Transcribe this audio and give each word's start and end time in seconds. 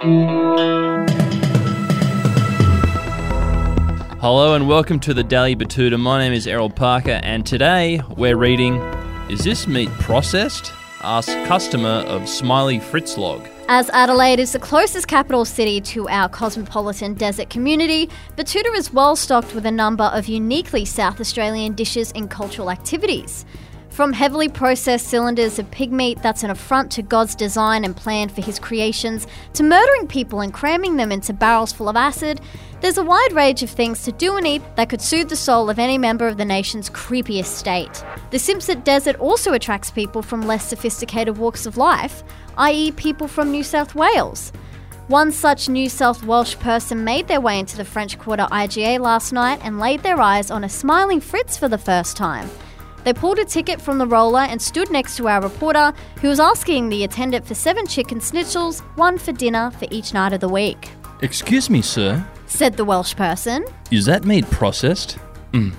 Hello 0.00 0.14
and 4.54 4.68
welcome 4.68 5.00
to 5.00 5.12
the 5.12 5.24
Daily 5.24 5.56
Betoota. 5.56 5.98
My 5.98 6.20
name 6.20 6.32
is 6.32 6.46
Errol 6.46 6.70
Parker, 6.70 7.18
and 7.24 7.44
today 7.44 8.00
we're 8.16 8.36
reading 8.36 8.76
Is 9.28 9.42
this 9.42 9.66
meat 9.66 9.88
processed? 9.98 10.72
Ask 11.00 11.32
customer 11.46 12.04
of 12.06 12.28
Smiley 12.28 12.78
Fritzlog. 12.78 13.50
As 13.68 13.90
Adelaide 13.90 14.38
is 14.38 14.52
the 14.52 14.60
closest 14.60 15.08
capital 15.08 15.44
city 15.44 15.80
to 15.80 16.08
our 16.08 16.28
cosmopolitan 16.28 17.14
desert 17.14 17.50
community, 17.50 18.08
Betoota 18.36 18.72
is 18.76 18.92
well 18.92 19.16
stocked 19.16 19.52
with 19.52 19.66
a 19.66 19.72
number 19.72 20.04
of 20.04 20.28
uniquely 20.28 20.84
South 20.84 21.20
Australian 21.20 21.72
dishes 21.72 22.12
and 22.12 22.30
cultural 22.30 22.70
activities. 22.70 23.44
From 23.98 24.12
heavily 24.12 24.48
processed 24.48 25.08
cylinders 25.08 25.58
of 25.58 25.68
pig 25.72 25.90
meat 25.90 26.22
that's 26.22 26.44
an 26.44 26.50
affront 26.50 26.92
to 26.92 27.02
God's 27.02 27.34
design 27.34 27.84
and 27.84 27.96
plan 27.96 28.28
for 28.28 28.40
his 28.40 28.60
creations, 28.60 29.26
to 29.54 29.64
murdering 29.64 30.06
people 30.06 30.40
and 30.40 30.54
cramming 30.54 30.96
them 30.96 31.10
into 31.10 31.32
barrels 31.32 31.72
full 31.72 31.88
of 31.88 31.96
acid, 31.96 32.40
there's 32.80 32.98
a 32.98 33.02
wide 33.02 33.32
range 33.32 33.64
of 33.64 33.70
things 33.70 34.04
to 34.04 34.12
do 34.12 34.36
and 34.36 34.46
eat 34.46 34.62
that 34.76 34.88
could 34.88 35.00
soothe 35.00 35.28
the 35.28 35.34
soul 35.34 35.68
of 35.68 35.80
any 35.80 35.98
member 35.98 36.28
of 36.28 36.36
the 36.36 36.44
nation's 36.44 36.88
creepiest 36.88 37.46
state. 37.46 38.04
The 38.30 38.38
Simpson 38.38 38.82
Desert 38.82 39.16
also 39.16 39.52
attracts 39.52 39.90
people 39.90 40.22
from 40.22 40.46
less 40.46 40.68
sophisticated 40.68 41.36
walks 41.36 41.66
of 41.66 41.76
life, 41.76 42.22
i.e., 42.56 42.92
people 42.92 43.26
from 43.26 43.50
New 43.50 43.64
South 43.64 43.96
Wales. 43.96 44.52
One 45.08 45.32
such 45.32 45.68
New 45.68 45.88
South 45.88 46.22
Welsh 46.22 46.56
person 46.60 47.02
made 47.02 47.26
their 47.26 47.40
way 47.40 47.58
into 47.58 47.76
the 47.76 47.84
French 47.84 48.16
Quarter 48.16 48.46
IGA 48.52 49.00
last 49.00 49.32
night 49.32 49.58
and 49.64 49.80
laid 49.80 50.04
their 50.04 50.20
eyes 50.20 50.52
on 50.52 50.62
a 50.62 50.68
smiling 50.68 51.20
Fritz 51.20 51.58
for 51.58 51.66
the 51.66 51.78
first 51.78 52.16
time. 52.16 52.48
They 53.04 53.12
pulled 53.12 53.38
a 53.38 53.44
ticket 53.44 53.80
from 53.80 53.98
the 53.98 54.06
roller 54.06 54.40
and 54.40 54.60
stood 54.60 54.90
next 54.90 55.16
to 55.16 55.28
our 55.28 55.40
reporter, 55.40 55.92
who 56.20 56.28
was 56.28 56.40
asking 56.40 56.88
the 56.88 57.04
attendant 57.04 57.46
for 57.46 57.54
seven 57.54 57.86
chicken 57.86 58.20
schnitzels, 58.20 58.80
one 58.96 59.18
for 59.18 59.32
dinner 59.32 59.70
for 59.72 59.86
each 59.90 60.12
night 60.12 60.32
of 60.32 60.40
the 60.40 60.48
week. 60.48 60.90
Excuse 61.22 61.70
me, 61.70 61.82
sir. 61.82 62.24
Said 62.46 62.76
the 62.76 62.84
Welsh 62.84 63.14
person. 63.14 63.64
Is 63.90 64.04
that 64.06 64.24
meat 64.24 64.48
processed? 64.50 65.18
Mm. 65.52 65.74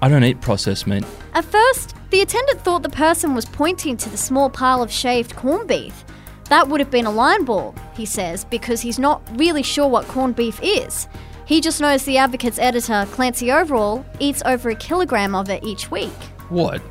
I 0.00 0.08
don't 0.08 0.24
eat 0.24 0.40
processed 0.40 0.86
meat. 0.86 1.04
At 1.34 1.44
first, 1.44 1.94
the 2.10 2.20
attendant 2.20 2.60
thought 2.60 2.82
the 2.82 2.88
person 2.88 3.34
was 3.34 3.44
pointing 3.44 3.96
to 3.96 4.08
the 4.08 4.16
small 4.16 4.48
pile 4.48 4.82
of 4.82 4.90
shaved 4.90 5.36
corned 5.36 5.68
beef. 5.68 6.04
That 6.48 6.68
would 6.68 6.80
have 6.80 6.90
been 6.90 7.06
a 7.06 7.10
line 7.10 7.44
ball, 7.44 7.74
he 7.94 8.06
says, 8.06 8.44
because 8.44 8.80
he's 8.80 8.98
not 8.98 9.22
really 9.38 9.62
sure 9.62 9.88
what 9.88 10.06
corned 10.06 10.36
beef 10.36 10.60
is. 10.62 11.08
He 11.44 11.60
just 11.60 11.80
knows 11.80 12.04
the 12.04 12.18
Advocate's 12.18 12.58
editor, 12.58 13.06
Clancy 13.10 13.50
Overall, 13.50 14.04
eats 14.18 14.42
over 14.46 14.70
a 14.70 14.74
kilogram 14.74 15.34
of 15.34 15.50
it 15.50 15.64
each 15.64 15.90
week. 15.90 16.12
What? 16.48 16.82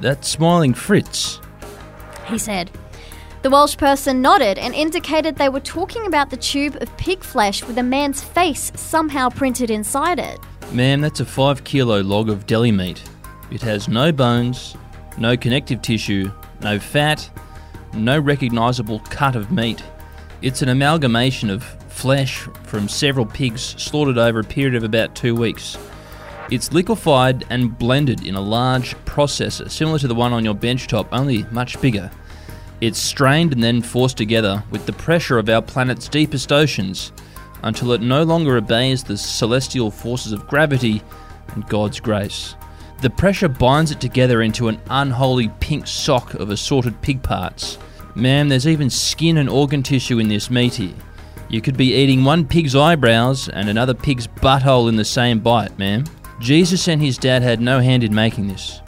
That 0.00 0.24
smiling 0.24 0.74
Fritz? 0.74 1.40
He 2.26 2.38
said. 2.38 2.70
The 3.42 3.50
Welsh 3.50 3.76
person 3.76 4.20
nodded 4.20 4.58
and 4.58 4.74
indicated 4.74 5.36
they 5.36 5.48
were 5.48 5.60
talking 5.60 6.06
about 6.06 6.30
the 6.30 6.36
tube 6.36 6.76
of 6.80 6.94
pig 6.96 7.22
flesh 7.22 7.64
with 7.64 7.78
a 7.78 7.82
man's 7.82 8.22
face 8.22 8.72
somehow 8.74 9.28
printed 9.28 9.70
inside 9.70 10.18
it. 10.18 10.38
Ma'am, 10.72 11.00
that's 11.00 11.20
a 11.20 11.24
five 11.24 11.64
kilo 11.64 12.00
log 12.02 12.28
of 12.28 12.46
deli 12.46 12.72
meat. 12.72 13.02
It 13.50 13.62
has 13.62 13.88
no 13.88 14.12
bones, 14.12 14.76
no 15.16 15.36
connective 15.36 15.80
tissue, 15.82 16.30
no 16.60 16.78
fat, 16.78 17.30
no 17.94 18.18
recognisable 18.18 19.00
cut 19.08 19.36
of 19.36 19.50
meat. 19.50 19.82
It's 20.42 20.60
an 20.60 20.68
amalgamation 20.68 21.48
of 21.48 21.64
flesh 21.88 22.40
from 22.64 22.88
several 22.88 23.24
pigs 23.24 23.74
slaughtered 23.78 24.18
over 24.18 24.40
a 24.40 24.44
period 24.44 24.74
of 24.74 24.84
about 24.84 25.14
two 25.14 25.34
weeks. 25.34 25.78
It's 26.50 26.72
liquefied 26.72 27.44
and 27.50 27.78
blended 27.78 28.26
in 28.26 28.34
a 28.34 28.40
large 28.40 28.94
processor, 29.04 29.70
similar 29.70 29.98
to 29.98 30.08
the 30.08 30.14
one 30.14 30.32
on 30.32 30.46
your 30.46 30.54
benchtop, 30.54 31.08
only 31.12 31.44
much 31.50 31.78
bigger. 31.82 32.10
It's 32.80 32.98
strained 32.98 33.52
and 33.52 33.62
then 33.62 33.82
forced 33.82 34.16
together 34.16 34.64
with 34.70 34.86
the 34.86 34.94
pressure 34.94 35.38
of 35.38 35.50
our 35.50 35.60
planet's 35.60 36.08
deepest 36.08 36.50
oceans 36.50 37.12
until 37.64 37.92
it 37.92 38.00
no 38.00 38.22
longer 38.22 38.56
obeys 38.56 39.04
the 39.04 39.18
celestial 39.18 39.90
forces 39.90 40.32
of 40.32 40.46
gravity 40.46 41.02
and 41.48 41.68
God's 41.68 42.00
grace. 42.00 42.54
The 43.02 43.10
pressure 43.10 43.48
binds 43.48 43.90
it 43.90 44.00
together 44.00 44.40
into 44.40 44.68
an 44.68 44.80
unholy 44.88 45.50
pink 45.60 45.86
sock 45.86 46.32
of 46.34 46.48
assorted 46.48 47.00
pig 47.02 47.22
parts. 47.22 47.78
Ma'am, 48.14 48.48
there's 48.48 48.66
even 48.66 48.88
skin 48.88 49.36
and 49.36 49.50
organ 49.50 49.82
tissue 49.82 50.18
in 50.18 50.28
this 50.28 50.50
meat 50.50 50.76
here. 50.76 50.94
You 51.48 51.60
could 51.60 51.76
be 51.76 51.94
eating 51.94 52.24
one 52.24 52.46
pig's 52.46 52.74
eyebrows 52.74 53.48
and 53.48 53.68
another 53.68 53.94
pig's 53.94 54.26
butthole 54.26 54.88
in 54.88 54.96
the 54.96 55.04
same 55.04 55.40
bite, 55.40 55.78
ma'am. 55.78 56.04
Jesus 56.40 56.88
and 56.88 57.02
his 57.02 57.18
dad 57.18 57.42
had 57.42 57.60
no 57.60 57.80
hand 57.80 58.04
in 58.04 58.14
making 58.14 58.48
this. 58.48 58.80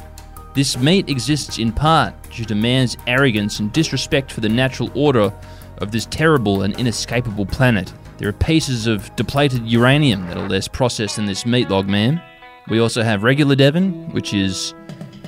This 0.54 0.76
meat 0.76 1.08
exists 1.08 1.58
in 1.58 1.72
part 1.72 2.14
due 2.30 2.44
to 2.44 2.54
man's 2.54 2.96
arrogance 3.06 3.60
and 3.60 3.72
disrespect 3.72 4.32
for 4.32 4.40
the 4.40 4.48
natural 4.48 4.90
order 4.94 5.32
of 5.78 5.92
this 5.92 6.06
terrible 6.06 6.62
and 6.62 6.78
inescapable 6.78 7.46
planet. 7.46 7.92
There 8.18 8.28
are 8.28 8.32
pieces 8.32 8.86
of 8.86 9.14
depleted 9.16 9.66
uranium 9.66 10.26
that 10.26 10.36
are 10.36 10.48
less 10.48 10.68
processed 10.68 11.16
than 11.16 11.26
this 11.26 11.46
meat 11.46 11.70
log, 11.70 11.88
ma'am. 11.88 12.20
We 12.68 12.78
also 12.78 13.02
have 13.02 13.22
regular 13.22 13.56
Devon, 13.56 14.10
which 14.10 14.34
is 14.34 14.74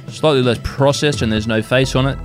slightly 0.08 0.42
less 0.42 0.58
processed 0.62 1.22
and 1.22 1.32
there's 1.32 1.46
no 1.46 1.62
face 1.62 1.96
on 1.96 2.06
it. 2.06 2.18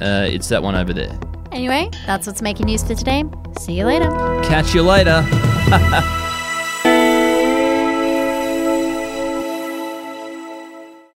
Uh, 0.00 0.26
it's 0.28 0.48
that 0.48 0.62
one 0.62 0.74
over 0.74 0.92
there. 0.92 1.18
Anyway, 1.52 1.90
that's 2.06 2.26
what's 2.26 2.42
making 2.42 2.66
news 2.66 2.82
for 2.82 2.94
today. 2.94 3.24
See 3.58 3.72
you 3.72 3.86
later. 3.86 4.10
Catch 4.44 4.74
you 4.74 4.82
later. 4.82 5.24